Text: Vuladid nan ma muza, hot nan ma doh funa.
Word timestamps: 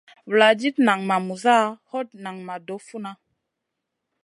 Vuladid 0.29 0.75
nan 0.85 0.99
ma 1.09 1.17
muza, 1.27 1.57
hot 1.89 2.09
nan 2.23 2.37
ma 2.45 2.55
doh 2.67 2.81
funa. 2.87 3.11